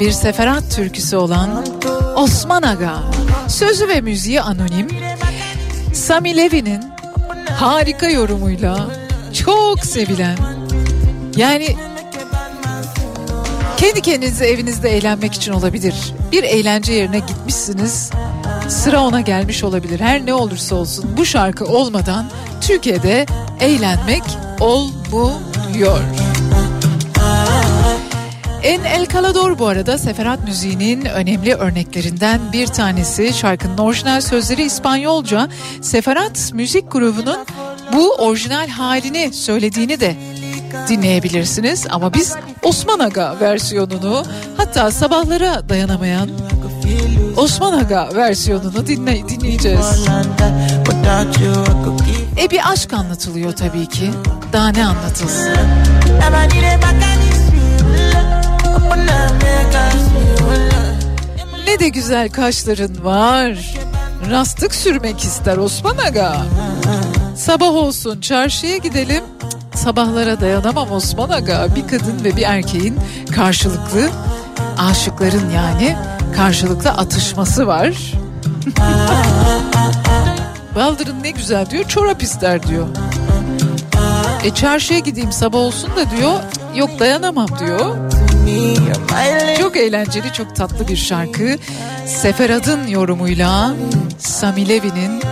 bir 0.00 0.10
seferat 0.10 0.76
türküsü 0.76 1.16
olan 1.16 1.66
Osman 2.16 2.62
Aga. 2.62 2.94
Sözü 3.48 3.88
ve 3.88 4.00
müziği 4.00 4.40
anonim. 4.40 4.88
Sami 5.94 6.36
Levi'nin 6.36 6.84
harika 7.50 8.08
yorumuyla 8.08 8.86
çok 9.44 9.84
sevilen 9.84 10.36
yani 11.36 11.76
kendi 13.80 14.02
kendinize 14.02 14.46
evinizde 14.46 14.90
eğlenmek 14.90 15.34
için 15.34 15.52
olabilir. 15.52 15.94
Bir 16.32 16.42
eğlence 16.42 16.92
yerine 16.92 17.18
gitmişsiniz. 17.18 18.10
Sıra 18.68 19.00
ona 19.00 19.20
gelmiş 19.20 19.64
olabilir. 19.64 20.00
Her 20.00 20.26
ne 20.26 20.34
olursa 20.34 20.76
olsun 20.76 21.04
bu 21.16 21.26
şarkı 21.26 21.64
olmadan 21.64 22.30
Türkiye'de 22.60 23.26
eğlenmek 23.60 24.22
olmuyor. 24.60 26.00
En 28.62 28.84
El 28.84 29.06
Calador 29.06 29.58
bu 29.58 29.66
arada 29.66 29.98
seferat 29.98 30.44
müziğinin 30.44 31.04
önemli 31.04 31.54
örneklerinden 31.54 32.40
bir 32.52 32.66
tanesi. 32.66 33.32
Şarkının 33.32 33.78
orijinal 33.78 34.20
sözleri 34.20 34.62
İspanyolca. 34.62 35.48
Seferat 35.80 36.52
müzik 36.54 36.92
grubunun 36.92 37.38
bu 37.92 38.14
orijinal 38.14 38.68
halini 38.68 39.32
söylediğini 39.32 40.00
de 40.00 40.16
dinleyebilirsiniz. 40.88 41.86
Ama 41.90 42.14
biz 42.14 42.34
Osman 42.62 42.98
Aga 42.98 43.36
versiyonunu 43.40 44.24
hatta 44.56 44.90
sabahlara 44.90 45.68
dayanamayan 45.68 46.30
Osman 47.36 47.72
Aga 47.72 48.08
versiyonunu 48.14 48.86
dinle, 48.86 49.28
dinleyeceğiz. 49.28 50.06
E 52.38 52.50
bir 52.50 52.70
aşk 52.72 52.92
anlatılıyor 52.92 53.52
tabii 53.52 53.86
ki. 53.86 54.10
Daha 54.52 54.68
ne 54.68 54.86
anlatılsın? 54.86 55.52
Ne 61.66 61.80
de 61.80 61.88
güzel 61.88 62.28
kaşların 62.28 63.04
var. 63.04 63.74
Rastık 64.30 64.74
sürmek 64.74 65.20
ister 65.20 65.56
Osman 65.56 65.98
Aga. 65.98 66.36
Sabah 67.36 67.70
olsun 67.70 68.20
çarşıya 68.20 68.76
gidelim. 68.76 69.24
Sabahlara 69.84 70.40
dayanamam 70.40 70.92
Osman 70.92 71.30
Aga. 71.30 71.66
Bir 71.76 71.88
kadın 71.88 72.24
ve 72.24 72.36
bir 72.36 72.42
erkeğin 72.42 72.98
karşılıklı 73.34 74.10
aşıkların 74.78 75.50
yani 75.50 75.96
karşılıklı 76.36 76.90
atışması 76.90 77.66
var. 77.66 77.94
Baldırın 80.74 81.22
ne 81.22 81.30
güzel 81.30 81.70
diyor 81.70 81.84
çorap 81.84 82.22
ister 82.22 82.66
diyor. 82.66 82.86
E 84.44 84.54
çarşıya 84.54 84.98
gideyim 84.98 85.32
sabah 85.32 85.58
olsun 85.58 85.90
da 85.96 86.10
diyor 86.10 86.32
yok 86.76 86.90
dayanamam 86.98 87.48
diyor. 87.58 87.96
Çok 89.58 89.76
eğlenceli, 89.76 90.32
çok 90.32 90.56
tatlı 90.56 90.88
bir 90.88 90.96
şarkı. 90.96 91.56
Seferad'ın 92.06 92.86
yorumuyla 92.86 93.74
Sami 94.18 94.68
Levi'nin 94.68 95.22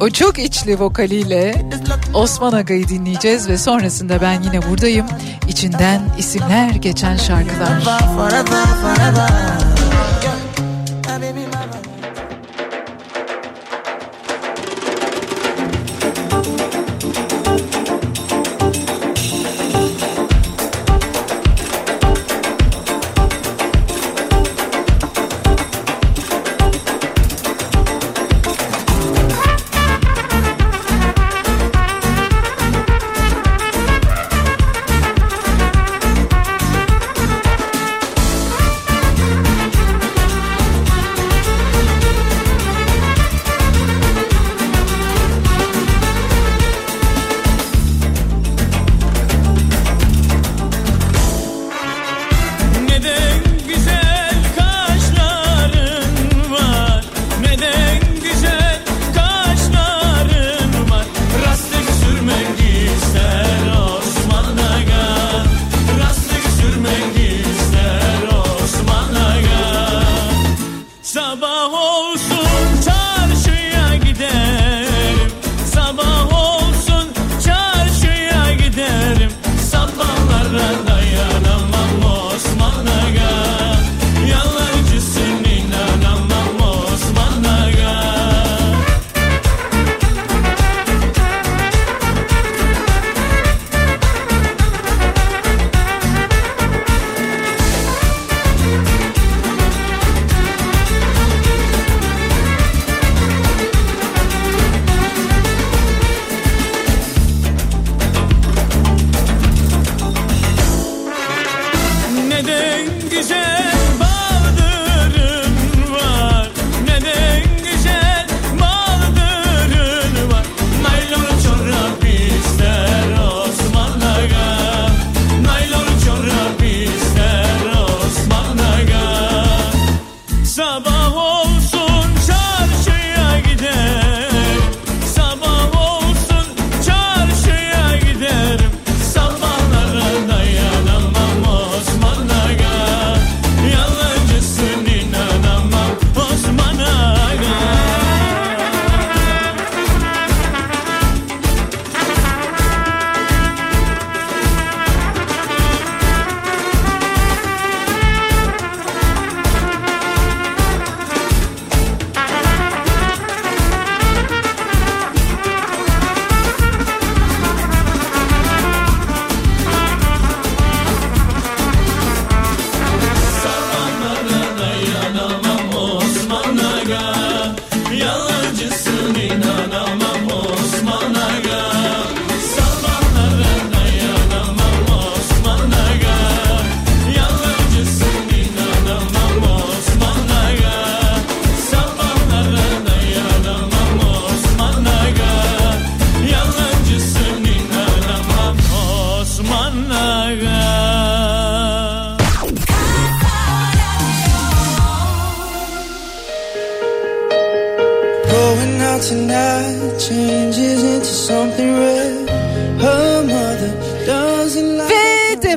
o 0.00 0.10
çok 0.10 0.38
içli 0.38 0.80
vokaliyle 0.80 1.70
Osman 2.14 2.52
Aga'yı 2.52 2.88
dinleyeceğiz 2.88 3.48
ve 3.48 3.58
sonrasında 3.58 4.20
ben 4.20 4.42
yine 4.42 4.70
buradayım. 4.70 5.06
İçinden 5.48 6.02
isimler 6.18 6.70
geçen 6.70 7.16
şarkılar. 7.16 7.82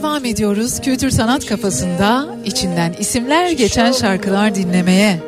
Devam 0.05 0.25
ediyoruz 0.25 0.81
kültür 0.81 1.09
sanat 1.09 1.45
kafasında 1.45 2.27
içinden 2.45 2.93
isimler 2.99 3.51
geçen 3.51 3.91
şarkılar 3.91 4.55
dinlemeye. 4.55 5.19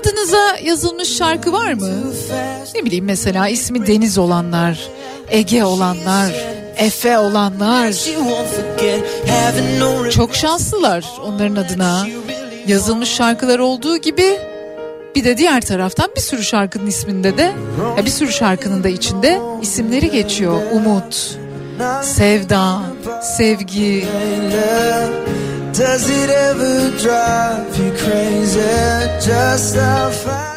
Adınıza 0.00 0.56
yazılmış 0.64 1.16
şarkı 1.16 1.52
var 1.52 1.72
mı? 1.72 1.90
Ne 2.74 2.84
bileyim 2.84 3.04
mesela 3.04 3.48
ismi 3.48 3.86
Deniz 3.86 4.18
olanlar, 4.18 4.88
Ege 5.28 5.64
olanlar, 5.64 6.32
Efe 6.76 7.18
olanlar. 7.18 7.94
Çok 10.10 10.34
şanslılar 10.34 11.04
onların 11.26 11.56
adına. 11.56 12.06
Yazılmış 12.66 13.08
şarkılar 13.08 13.58
olduğu 13.58 13.96
gibi 13.96 14.38
bir 15.14 15.24
de 15.24 15.36
diğer 15.36 15.60
taraftan 15.60 16.10
bir 16.16 16.20
sürü 16.20 16.42
şarkının 16.42 16.86
isminde 16.86 17.36
de 17.36 17.52
bir 18.04 18.10
sürü 18.10 18.32
şarkının 18.32 18.84
da 18.84 18.88
içinde 18.88 19.40
isimleri 19.62 20.10
geçiyor. 20.10 20.60
Umut, 20.72 21.41
Sevda, 22.02 22.80
Sevgi. 23.22 24.06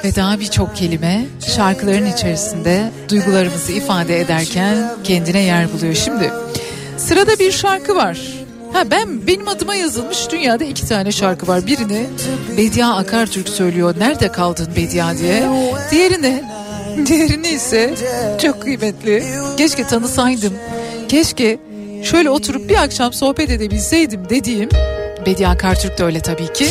Ve 0.04 0.16
daha 0.16 0.40
birçok 0.40 0.76
kelime 0.76 1.26
şarkıların 1.56 2.06
içerisinde 2.06 2.92
duygularımızı 3.10 3.72
ifade 3.72 4.20
ederken 4.20 4.92
kendine 5.04 5.40
yer 5.42 5.74
buluyor. 5.74 5.94
Şimdi 5.94 6.32
sırada 6.98 7.40
bir 7.40 7.52
şarkı 7.52 7.96
var. 7.96 8.20
Ha 8.74 8.92
ben 8.92 9.28
benim 9.28 9.48
adıma 9.48 9.76
yazılmış 9.76 10.32
dünyada 10.32 10.64
iki 10.64 10.88
tane 10.88 11.12
şarkı 11.12 11.48
var. 11.48 11.68
Birini 11.68 12.06
Bedia 12.58 12.96
Akartürk 12.96 13.50
söylüyor. 13.50 13.96
Nerede 14.00 14.32
kaldın 14.32 14.68
Bedia 14.76 15.18
diye. 15.18 15.44
Diğerini 15.92 16.44
diğerini 17.06 17.48
ise 17.48 17.94
çok 18.42 18.62
kıymetli. 18.62 19.24
Keşke 19.58 19.88
tanısaydım. 19.88 20.54
Keşke 21.08 21.58
şöyle 22.04 22.30
oturup 22.30 22.70
bir 22.70 22.76
akşam 22.84 23.14
sohbet 23.14 23.50
edebilseydim 23.50 24.30
dediğim 24.30 24.70
Bediye 25.26 25.48
Akartürk 25.48 25.98
de 25.98 26.04
öyle 26.04 26.20
tabii 26.20 26.54
ki. 26.54 26.66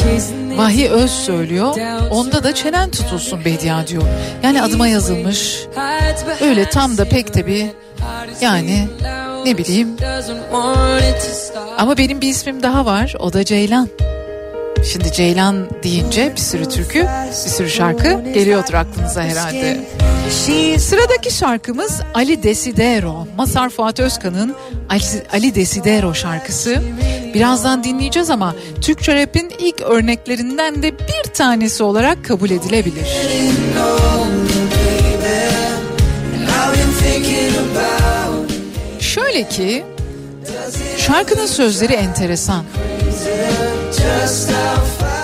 Vahiy 0.56 0.88
Öz 0.88 1.10
söylüyor. 1.10 1.76
Onda 2.10 2.44
da 2.44 2.54
çenen 2.54 2.90
tutulsun 2.90 3.44
Bediye 3.44 3.74
diyor. 3.86 4.02
Yani 4.42 4.62
adıma 4.62 4.88
yazılmış. 4.88 5.60
Öyle 6.40 6.70
tam 6.70 6.98
da 6.98 7.04
pek 7.04 7.34
de 7.34 7.46
bir 7.46 7.66
yani 8.40 8.88
ne 9.44 9.58
bileyim. 9.58 9.88
Ama 11.78 11.96
benim 11.98 12.20
bir 12.20 12.28
ismim 12.28 12.62
daha 12.62 12.86
var. 12.86 13.14
O 13.18 13.32
da 13.32 13.44
Ceylan. 13.44 13.88
Şimdi 14.92 15.12
Ceylan 15.12 15.68
deyince 15.82 16.32
bir 16.36 16.40
sürü 16.40 16.68
türkü, 16.68 17.08
bir 17.44 17.50
sürü 17.50 17.70
şarkı 17.70 18.22
geliyordur 18.34 18.74
aklınıza 18.74 19.22
herhalde. 19.22 19.80
Sıradaki 20.78 21.30
şarkımız 21.34 22.00
Ali 22.14 22.42
Desidero. 22.42 23.26
Masar 23.36 23.70
Fuat 23.70 24.00
Özkan'ın 24.00 24.54
Ali 25.32 25.54
Desidero 25.54 26.14
şarkısı. 26.14 26.82
Birazdan 27.34 27.84
dinleyeceğiz 27.84 28.30
ama 28.30 28.54
Türkçe 28.80 29.14
rap'in 29.22 29.52
ilk 29.58 29.80
örneklerinden 29.80 30.82
de 30.82 30.98
bir 30.98 31.30
tanesi 31.34 31.82
olarak 31.82 32.24
kabul 32.24 32.50
edilebilir. 32.50 33.08
Şöyle 39.00 39.48
ki 39.48 39.84
şarkının 40.98 41.46
sözleri 41.46 41.92
enteresan. 41.92 42.64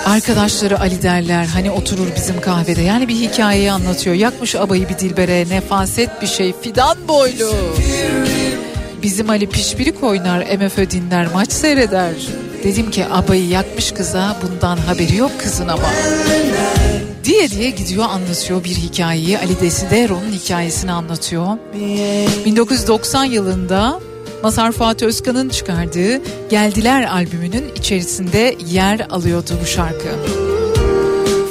Arkadaşları 0.05 0.79
Ali 0.79 1.01
derler 1.01 1.45
hani 1.45 1.71
oturur 1.71 2.07
bizim 2.15 2.41
kahvede 2.41 2.81
yani 2.81 3.07
bir 3.07 3.15
hikayeyi 3.15 3.71
anlatıyor. 3.71 4.15
Yakmış 4.15 4.55
abayı 4.55 4.89
bir 4.89 4.97
dilbere 4.97 5.45
nefaset 5.49 6.21
bir 6.21 6.27
şey 6.27 6.53
fidan 6.61 6.97
boylu. 7.07 7.53
Bizim 9.03 9.29
Ali 9.29 9.49
pişpirik 9.49 10.03
oynar 10.03 10.39
MFÖ 10.39 10.89
dinler 10.89 11.27
maç 11.33 11.51
seyreder. 11.51 12.11
Dedim 12.63 12.91
ki 12.91 13.05
abayı 13.05 13.47
yakmış 13.47 13.91
kıza 13.91 14.35
bundan 14.41 14.77
haberi 14.77 15.15
yok 15.15 15.31
kızın 15.39 15.67
ama. 15.67 15.89
Diye 17.23 17.49
diye 17.49 17.69
gidiyor 17.69 18.05
anlatıyor 18.05 18.63
bir 18.63 18.75
hikayeyi 18.75 19.39
Ali 19.39 19.61
Desidero'nun 19.61 20.31
hikayesini 20.31 20.91
anlatıyor. 20.91 21.57
1990 22.45 23.25
yılında 23.25 23.99
Masar 24.43 24.71
Fuat 24.71 25.03
Özkan'ın 25.03 25.49
çıkardığı 25.49 26.21
Geldiler 26.49 27.03
albümünün 27.03 27.75
içerisinde 27.75 28.55
yer 28.67 28.99
alıyordu 29.09 29.51
bu 29.61 29.65
şarkı. 29.65 30.07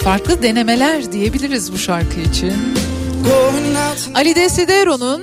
Farklı 0.03 0.43
denemeler 0.43 1.13
diyebiliriz 1.13 1.73
bu 1.73 1.79
şarkı 1.79 2.21
için. 2.21 2.53
Ali 4.15 4.35
Desidero'nun 4.35 5.23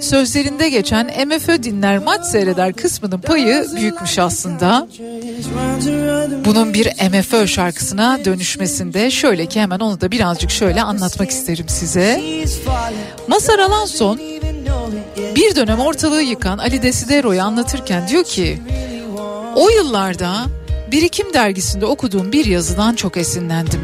sözlerinde 0.00 0.68
geçen 0.68 1.28
MFÖ 1.28 1.62
dinler 1.62 1.98
maç 1.98 2.24
seyreder 2.24 2.72
kısmının 2.72 3.20
payı 3.20 3.66
büyükmüş 3.76 4.18
aslında. 4.18 4.88
Bunun 6.44 6.74
bir 6.74 6.86
MFÖ 6.86 7.46
şarkısına 7.46 8.24
dönüşmesinde 8.24 9.10
şöyle 9.10 9.46
ki 9.46 9.60
hemen 9.60 9.80
onu 9.80 10.00
da 10.00 10.10
birazcık 10.10 10.50
şöyle 10.50 10.82
anlatmak 10.82 11.30
isterim 11.30 11.68
size. 11.68 12.22
Masar 13.28 13.58
Alanson 13.58 14.20
bir 15.34 15.56
dönem 15.56 15.80
ortalığı 15.80 16.22
yıkan 16.22 16.58
Ali 16.58 16.82
Desidero'yu 16.82 17.42
anlatırken 17.42 18.08
diyor 18.08 18.24
ki 18.24 18.58
o 19.54 19.68
yıllarda 19.68 20.46
Birikim 20.92 21.32
dergisinde 21.34 21.86
okuduğum 21.86 22.32
bir 22.32 22.44
yazıdan 22.44 22.94
çok 22.94 23.16
esinlendim. 23.16 23.80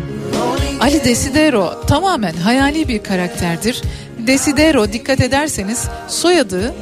Ali 0.81 1.05
Desidero 1.05 1.81
tamamen 1.87 2.33
hayali 2.33 2.89
bir 2.89 3.03
karakterdir. 3.03 3.83
Desidero 4.27 4.93
dikkat 4.93 5.21
ederseniz 5.21 5.85
soyadı 6.09 6.75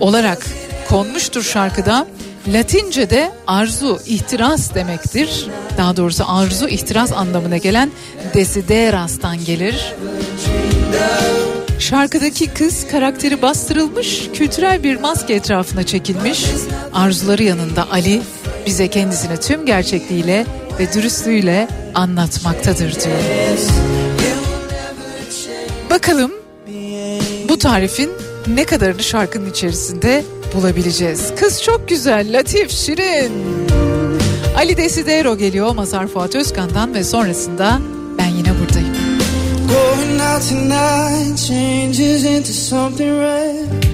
olarak 0.00 0.46
konmuştur 0.88 1.42
şarkıda. 1.42 2.06
Latince'de 2.48 3.30
arzu, 3.46 4.00
ihtiras 4.06 4.74
demektir. 4.74 5.46
Daha 5.78 5.96
doğrusu 5.96 6.24
arzu, 6.26 6.68
ihtiras 6.68 7.12
anlamına 7.12 7.56
gelen 7.56 7.90
desideras'tan 8.34 9.44
gelir. 9.44 9.94
Şarkıdaki 11.78 12.46
kız 12.46 12.86
karakteri 12.88 13.42
bastırılmış, 13.42 14.28
kültürel 14.34 14.82
bir 14.82 15.00
maske 15.00 15.34
etrafına 15.34 15.82
çekilmiş. 15.82 16.44
Arzuları 16.92 17.42
yanında 17.42 17.90
Ali 17.90 18.22
bize 18.66 18.88
kendisini 18.88 19.40
tüm 19.40 19.66
gerçekliğiyle 19.66 20.46
ve 20.78 20.92
dürüstlüğüyle 20.92 21.68
anlatmaktadır 21.94 22.94
diyor. 23.00 23.99
Bakalım 25.90 26.32
bu 27.48 27.58
tarifin 27.58 28.10
ne 28.46 28.64
kadarını 28.64 29.02
şarkının 29.02 29.50
içerisinde 29.50 30.24
bulabileceğiz. 30.54 31.32
Kız 31.40 31.62
çok 31.62 31.88
güzel, 31.88 32.38
latif, 32.38 32.70
şirin. 32.70 33.32
Ali 34.56 34.76
Desidero 34.76 35.38
geliyor 35.38 35.74
Mazhar 35.74 36.06
Fuat 36.06 36.34
Özkan'dan 36.34 36.94
ve 36.94 37.04
sonrasında 37.04 37.78
ben 38.18 38.26
yine 38.26 38.48
buradayım. 38.60 38.94
Going 39.68 40.20
out 40.20 40.48
tonight 40.48 41.38
changes 41.38 42.24
into 42.24 42.52
something 42.52 43.20
red 43.22 43.89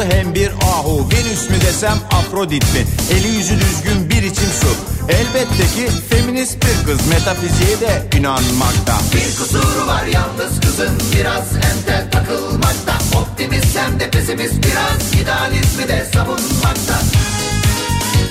kurdu 0.00 0.14
hem 0.14 0.34
bir 0.34 0.48
ahu 0.48 1.08
Venüs 1.12 1.50
mü 1.50 1.60
desem 1.60 1.98
Afrodit 2.10 2.62
mi? 2.62 2.86
Eli 3.10 3.28
yüzü 3.28 3.54
düzgün 3.60 4.10
bir 4.10 4.22
içim 4.22 4.48
su. 4.60 4.68
Elbette 5.08 5.66
ki 5.76 5.88
feminist 6.10 6.56
bir 6.56 6.86
kız 6.86 7.08
Metafiziğe 7.08 7.80
de 7.80 8.18
inanmakta. 8.18 8.98
Bir 9.14 9.36
kusuru 9.36 9.86
var 9.86 10.04
yalnız 10.04 10.60
kızın 10.60 10.98
Biraz 11.16 11.56
entel 11.56 12.10
takılmakta. 12.10 13.18
Optimist 13.20 13.78
hem 13.78 14.00
de 14.00 14.10
pesimist 14.10 14.54
Biraz 14.54 15.22
idealizmi 15.22 15.88
de 15.88 16.06
savunmakta. 16.14 16.98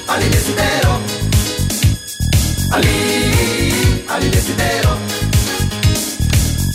Ali 0.08 0.34
Desidero. 0.34 1.00
Ali 2.74 2.90
Ali 4.10 4.34
Desidero 4.34 4.98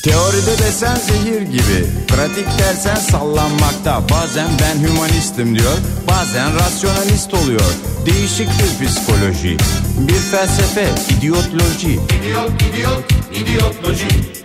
Teoride 0.05 0.59
desen 0.59 0.96
zehir 0.96 1.42
gibi 1.42 1.86
Pratik 2.09 2.46
dersen 2.59 2.94
sallanmakta. 2.94 4.02
Bazen 4.11 4.48
ben 4.61 4.88
hümanistim 4.88 5.59
diyor 5.59 5.76
Bazen 6.09 6.55
rasyonalist 6.55 7.34
oluyor. 7.34 7.74
Değişiktir 8.07 8.86
psikoloji 8.86 9.57
Bir 9.98 10.14
felsefe 10.14 10.88
idiotloji. 11.18 11.92
İdiot, 11.92 12.52
idiot, 12.62 13.05
idiotloji 13.32 14.43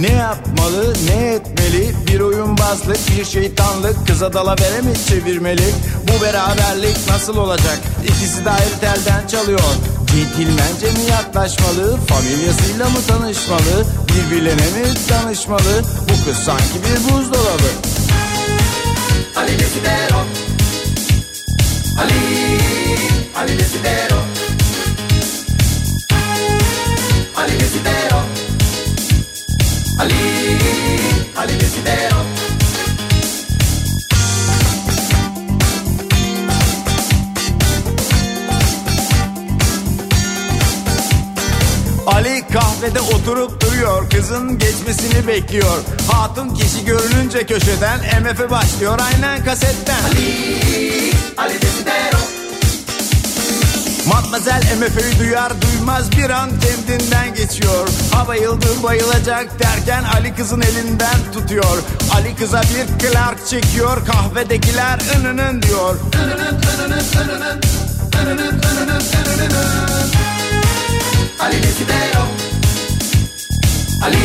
Ne 0.00 0.12
yapmalı 0.12 0.94
ne 1.06 1.32
etmeli? 1.32 1.94
Bir 2.06 2.20
oyunbazlık 2.20 2.98
bir 3.18 3.24
şeytanlık. 3.24 4.06
Kıza 4.06 4.32
dalavere 4.32 4.80
mi 4.80 4.92
çevirmeli? 5.08 5.74
Bu 6.08 6.22
beraberlik 6.24 6.96
nasıl 7.08 7.36
olacak? 7.36 7.78
İkisi 8.04 8.44
de 8.44 8.50
ayrı 8.50 8.80
telden 8.80 9.26
çalıyor. 9.26 9.60
Centilmence 10.12 10.86
mi 10.86 11.10
yaklaşmalı? 11.10 11.96
Familyasıyla 11.96 12.88
mı 12.88 12.98
tanışmalı? 13.08 13.86
Birbirlerine 14.08 14.62
mi 14.62 14.94
danışmalı? 15.10 15.82
Bu 16.08 16.24
kız 16.24 16.36
sanki 16.44 16.74
bir 16.84 17.04
buzdolabı. 17.14 17.70
Ali 19.36 19.58
Desidero 19.58 20.18
Ali 21.98 22.20
Ali 23.36 23.58
Desidero 23.58 24.18
Ali 27.36 27.60
Desidero 27.60 28.29
Ali 30.00 30.14
Ali 31.36 31.60
Desidero 31.60 32.16
Ali 42.06 42.44
kahvede 42.52 43.00
oturup 43.00 43.60
duruyor 43.60 44.10
Kızın 44.10 44.58
geçmesini 44.58 45.26
bekliyor. 45.26 45.78
Hatun 46.12 46.54
kişi 46.54 46.84
görününce 46.84 47.46
köşeden 47.46 47.98
MF 48.22 48.50
başlıyor 48.50 48.98
aynen 48.98 49.44
kasetten. 49.44 50.04
Ali 51.38 51.62
Desidero 51.62 52.29
Matmazel 54.10 54.62
MF'yi 54.80 55.18
duyar 55.18 55.52
duymaz 55.62 56.12
bir 56.12 56.30
an 56.30 56.50
kendinden 56.60 57.34
geçiyor. 57.34 57.88
Ha 58.12 58.28
bayıldım 58.28 58.82
bayılacak 58.82 59.60
derken 59.62 60.04
Ali 60.04 60.34
kızın 60.34 60.60
elinden 60.60 61.32
tutuyor. 61.32 61.82
Ali 62.14 62.36
kıza 62.36 62.62
bir 62.62 62.98
Clark 63.08 63.46
çekiyor 63.46 64.06
kahvedekiler 64.06 64.98
ınının 65.16 65.62
diyor. 65.62 65.96
Ali 71.40 71.62
Desidero 71.62 72.24
Ali 74.04 74.16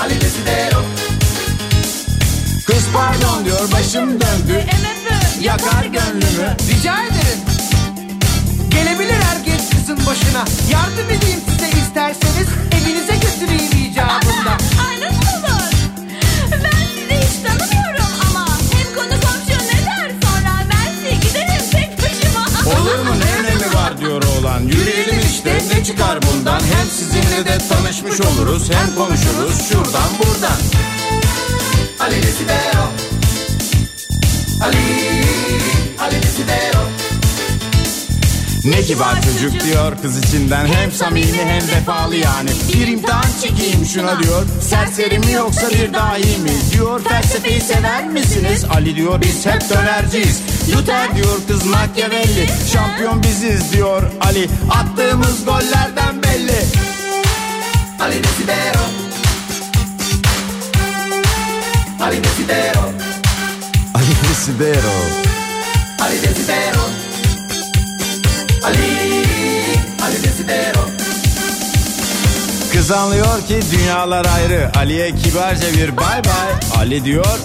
Ali 0.00 0.20
Desidero 0.20 0.82
Kız 2.66 2.84
pardon 2.94 3.44
diyor 3.44 3.72
başım 3.72 4.08
döndü. 4.10 4.64
Yakar 5.40 5.84
gönlümü? 5.84 6.56
Rica 6.70 6.94
ederim. 7.02 7.47
Gelebilir 8.78 9.14
herkes 9.22 9.70
kızın 9.70 10.06
başına. 10.06 10.44
Yardım 10.72 11.10
edeyim 11.10 11.40
size 11.48 11.68
isterseniz. 11.80 12.48
Evinize 12.72 13.14
götüreyim 13.14 13.90
icabında. 13.90 14.52
Ay 14.88 15.00
nasıl 15.00 15.42
olur? 15.44 15.72
Ben 16.64 16.86
sizi 16.94 17.14
hiç 17.22 17.42
tanımıyorum 17.46 18.12
ama 18.30 18.46
hem 18.72 18.94
konu 18.94 19.20
komşu 19.20 19.62
ne 19.66 19.84
der 19.86 20.10
sonra 20.22 20.52
ben 20.70 20.94
size 20.96 21.14
giderim 21.28 21.64
tek 21.72 21.98
başıma. 21.98 22.70
Olur 22.80 22.98
mu 22.98 23.14
ne 23.20 23.40
önemi 23.40 23.74
var 23.74 24.00
diyor 24.00 24.22
oğlan 24.22 24.60
Yürüyelim 24.60 25.20
işte 25.30 25.58
ne 25.74 25.84
çıkar 25.84 26.18
bundan 26.22 26.60
Hem 26.60 26.86
sizinle 26.98 27.44
de 27.44 27.58
tanışmış 27.68 28.20
oluruz 28.20 28.70
Hem 28.70 28.94
konuşuruz 28.94 29.68
şuradan 29.68 30.08
buradan 30.18 30.58
Ali 32.00 32.22
Desidero 32.22 32.84
Ali 34.62 34.76
Ali 36.00 36.22
Desidero 36.22 36.82
Ne 38.68 38.82
kibar 38.82 39.22
çocuk 39.22 39.64
diyor 39.64 39.92
kız 40.02 40.18
içinden 40.18 40.66
Hem 40.66 40.92
samimi 40.92 41.38
hem 41.38 41.68
vefalı 41.68 42.16
yani. 42.16 42.50
Bir 42.74 42.86
imtihan 42.88 43.24
çekeyim 43.42 43.86
şuna 43.86 44.22
diyor. 44.22 44.46
Serseri 44.62 45.18
mi 45.18 45.32
yoksa 45.32 45.70
bir 45.70 45.94
dahi 45.94 46.38
mi 46.38 46.50
Diyor. 46.72 47.00
felsefeyi 47.04 47.60
sever 47.60 48.08
misiniz? 48.08 48.64
Ali 48.70 48.96
diyor 48.96 49.20
biz 49.20 49.46
hep 49.46 49.70
dönerciyiz. 49.70 50.40
Luther 50.72 51.16
diyor 51.16 51.40
kız 51.48 51.66
Machiavelli. 51.66 52.46
Şampiyon 52.72 53.22
biziz 53.22 53.72
diyor 53.72 54.02
Ali. 54.20 54.48
Attığımız 54.70 55.44
gollerden 55.44 56.22
belli. 56.22 56.58
Ali 58.00 58.24
Desidero 58.24 58.84
Ali 62.00 62.24
Desidero 62.24 62.84
Ali 63.94 64.14
Desidero 64.30 64.94
Ali 66.00 66.22
Desidero 66.22 67.07
Ali 68.64 69.24
Ali 70.02 70.24
Desidero. 70.24 70.80
Kız 72.72 72.90
anlıyor 72.90 73.46
ki 73.48 73.60
dünyalar 73.72 74.26
ayrı. 74.36 74.70
Ali'ye 74.76 75.14
kibarca 75.14 75.72
bir 75.74 75.96
bay 75.96 76.24
bay. 76.24 76.80
Ali 76.80 77.04
diyor 77.04 77.38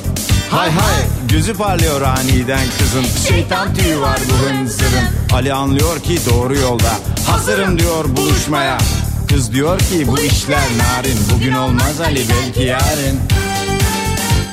hay 0.49 0.71
hay 0.71 1.03
Gözü 1.29 1.53
parlıyor 1.53 2.01
aniden 2.01 2.65
kızın. 2.79 3.05
Şeytan 3.27 3.73
tüyü 3.73 4.01
var 4.01 4.19
bu 4.29 4.49
hınzırın 4.49 5.05
Ali 5.33 5.53
anlıyor 5.53 5.99
ki 5.99 6.19
doğru 6.29 6.55
yolda. 6.57 6.91
Hazırım 7.27 7.79
diyor 7.79 8.05
buluşmaya. 8.17 8.77
Kız 9.29 9.53
diyor 9.53 9.79
ki 9.79 10.07
bu 10.07 10.19
işler 10.19 10.67
narin. 10.77 11.17
Bugün 11.33 11.53
olmaz 11.53 12.01
Ali 12.01 12.21
belki 12.29 12.63
yarın. 12.63 13.19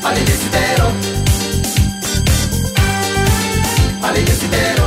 Ali 0.05 0.21
Desidero. 0.27 0.91
Ali 4.05 4.27
Desidero 4.27 4.80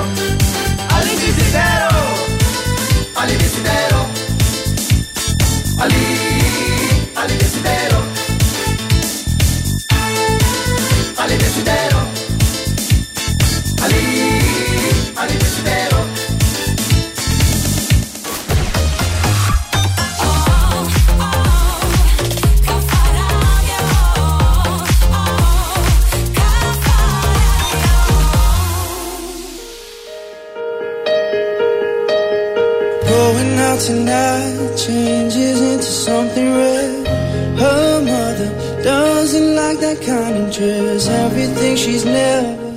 Ali 5.83 6.07
Ali 7.15 7.35
Desidero 7.35 7.92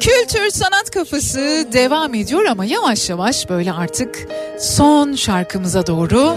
Kültür 0.01 0.51
sanat 0.51 0.91
kafası 0.91 1.67
devam 1.73 2.15
ediyor 2.15 2.45
ama 2.45 2.65
yavaş 2.65 3.11
yavaş 3.11 3.49
böyle 3.49 3.73
artık 3.73 4.29
son 4.61 5.15
şarkımıza 5.15 5.87
doğru 5.87 6.37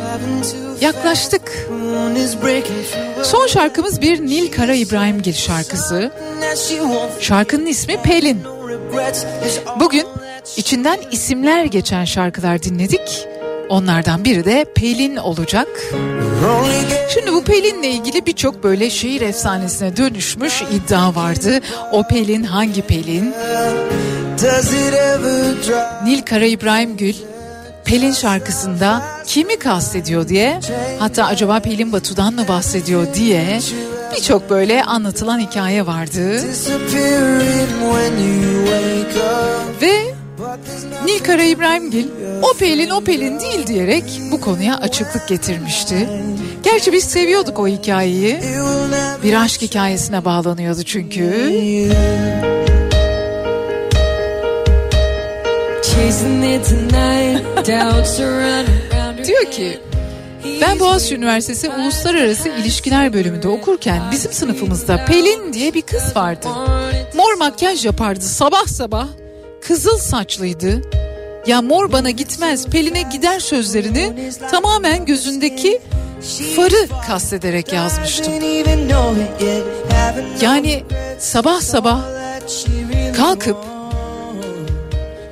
yaklaştık. 0.81 1.69
Son 3.23 3.47
şarkımız 3.47 4.01
bir 4.01 4.21
Nil 4.25 4.51
Kara 4.51 4.73
İbrahimgil 4.73 5.33
şarkısı. 5.33 6.11
Şarkının 7.19 7.65
ismi 7.65 7.97
Pelin. 8.01 8.43
Bugün 9.79 10.05
içinden 10.57 10.99
isimler 11.11 11.65
geçen 11.65 12.05
şarkılar 12.05 12.63
dinledik. 12.63 13.27
Onlardan 13.69 14.25
biri 14.25 14.45
de 14.45 14.65
Pelin 14.75 15.15
olacak. 15.15 15.67
Şimdi 17.13 17.33
bu 17.33 17.43
Pelin'le 17.43 17.83
ilgili 17.83 18.25
birçok 18.25 18.63
böyle 18.63 18.89
şehir 18.89 19.21
efsanesine 19.21 19.97
dönüşmüş 19.97 20.61
iddia 20.61 21.15
vardı. 21.15 21.59
O 21.91 22.03
Pelin 22.07 22.43
hangi 22.43 22.81
Pelin? 22.81 23.33
Nil 26.05 26.21
Kara 26.21 26.45
İbrahimgül 26.45 27.13
Pelin 27.85 28.11
şarkısında 28.11 29.01
kimi 29.25 29.59
kastediyor 29.59 30.27
diye 30.27 30.59
hatta 30.99 31.25
acaba 31.25 31.59
Pelin 31.59 31.91
Batu'dan 31.91 32.33
mı 32.33 32.47
bahsediyor 32.47 33.13
diye 33.13 33.59
birçok 34.15 34.49
böyle 34.49 34.83
anlatılan 34.83 35.39
hikaye 35.39 35.85
vardı. 35.85 36.41
Ve 39.81 40.13
Nil 41.05 41.19
Kara 41.19 41.43
İbrahimgil 41.43 42.07
O 42.41 42.53
Pelin 42.57 42.89
o 42.89 43.01
Pelin 43.01 43.39
değil 43.39 43.67
diyerek 43.67 44.03
bu 44.31 44.41
konuya 44.41 44.77
açıklık 44.77 45.27
getirmişti. 45.27 46.09
Gerçi 46.63 46.93
biz 46.93 47.03
seviyorduk 47.03 47.59
o 47.59 47.67
hikayeyi. 47.67 48.39
Bir 49.23 49.33
aşk 49.33 49.61
hikayesine 49.61 50.25
bağlanıyordu 50.25 50.83
çünkü. 50.83 51.49
Diyor 59.25 59.51
ki 59.51 59.79
ben 60.61 60.79
Boğaziçi 60.79 61.15
Üniversitesi 61.15 61.69
Uluslararası 61.69 62.49
İlişkiler 62.49 63.13
bölümünde 63.13 63.47
okurken 63.47 64.01
bizim 64.11 64.31
sınıfımızda 64.33 65.05
Pelin 65.05 65.53
diye 65.53 65.73
bir 65.73 65.81
kız 65.81 66.15
vardı. 66.15 66.47
Mor 67.15 67.33
makyaj 67.33 67.85
yapardı 67.85 68.21
sabah 68.21 68.67
sabah. 68.67 69.07
Kızıl 69.69 69.97
saçlıydı. 69.97 70.81
Ya 71.47 71.61
mor 71.61 71.91
bana 71.91 72.09
gitmez 72.09 72.67
Pelin'e 72.67 73.01
gider 73.01 73.39
sözlerini 73.39 74.31
tamamen 74.51 75.05
gözündeki 75.05 75.81
farı 76.55 76.87
kastederek 77.07 77.73
yazmıştım. 77.73 78.33
Yani 80.41 80.83
sabah 81.19 81.61
sabah 81.61 82.01
kalkıp 83.17 83.57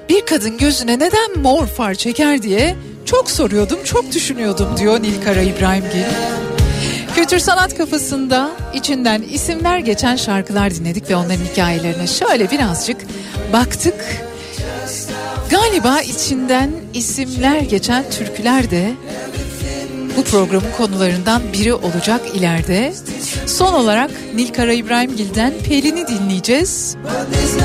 bir 0.09 0.25
kadın 0.25 0.57
gözüne 0.57 0.99
neden 0.99 1.39
mor 1.39 1.67
far 1.67 1.93
çeker 1.93 2.41
diye 2.41 2.75
çok 3.05 3.31
soruyordum, 3.31 3.83
çok 3.83 4.11
düşünüyordum 4.11 4.67
diyor 4.77 5.01
Nilkara 5.01 5.41
İbrahimgil. 5.41 6.05
Kültür 7.15 7.39
sanat 7.39 7.77
kafasında 7.77 8.51
içinden 8.73 9.21
isimler 9.21 9.79
geçen 9.79 10.15
şarkılar 10.15 10.75
dinledik 10.75 11.09
ve 11.09 11.15
onların 11.15 11.45
hikayelerine 11.51 12.07
şöyle 12.07 12.51
birazcık 12.51 12.97
baktık. 13.53 14.26
Galiba 15.50 16.02
içinden 16.02 16.72
isimler 16.93 17.60
geçen 17.60 18.10
türküler 18.10 18.72
de 18.72 18.91
bu 20.18 20.24
programın 20.24 20.72
konularından 20.78 21.41
biri 21.54 21.74
olacak 21.74 22.22
ileride. 22.36 22.93
Son 23.45 23.74
olarak 23.74 24.12
Nilkara 24.36 24.74
İbrahimgil'den 24.74 25.54
Pelin'i 25.68 26.08
dinleyeceğiz. 26.08 26.95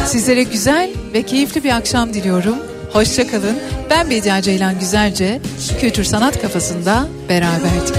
Sizlere 0.06 0.42
güzel 0.42 0.90
ve 1.14 1.22
keyifli 1.22 1.64
bir 1.64 1.76
akşam 1.76 2.14
diliyorum. 2.14 2.56
Hoşçakalın. 2.92 3.58
Ben 3.90 4.10
Bediye 4.10 4.42
Ceylan 4.42 4.78
Güzelce. 4.80 5.40
Kültür 5.80 6.04
Sanat 6.04 6.42
Kafasında 6.42 7.08
beraberdik. 7.28 7.94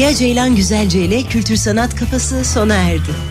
Bediye 0.00 0.14
Ceylan 0.14 0.56
Güzelce 0.56 1.04
ile 1.04 1.22
Kültür 1.22 1.56
Sanat 1.56 1.96
Kafası 1.96 2.44
sona 2.44 2.74
erdi. 2.74 3.29